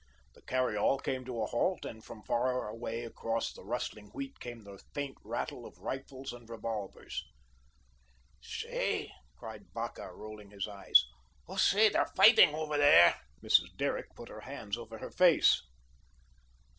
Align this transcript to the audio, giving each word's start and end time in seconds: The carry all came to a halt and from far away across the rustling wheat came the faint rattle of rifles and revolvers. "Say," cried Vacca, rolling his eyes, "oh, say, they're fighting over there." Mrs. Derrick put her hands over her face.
The 0.33 0.41
carry 0.41 0.75
all 0.75 0.97
came 0.97 1.25
to 1.25 1.43
a 1.43 1.45
halt 1.45 1.85
and 1.85 2.03
from 2.03 2.23
far 2.23 2.67
away 2.67 3.03
across 3.05 3.53
the 3.53 3.63
rustling 3.63 4.07
wheat 4.15 4.39
came 4.39 4.63
the 4.63 4.81
faint 4.95 5.15
rattle 5.23 5.63
of 5.63 5.77
rifles 5.77 6.33
and 6.33 6.49
revolvers. 6.49 7.23
"Say," 8.41 9.11
cried 9.37 9.67
Vacca, 9.75 10.11
rolling 10.11 10.49
his 10.49 10.67
eyes, 10.67 11.05
"oh, 11.47 11.55
say, 11.57 11.89
they're 11.89 12.07
fighting 12.07 12.55
over 12.55 12.79
there." 12.79 13.19
Mrs. 13.43 13.77
Derrick 13.77 14.15
put 14.15 14.29
her 14.29 14.41
hands 14.41 14.75
over 14.75 14.97
her 14.97 15.11
face. 15.11 15.61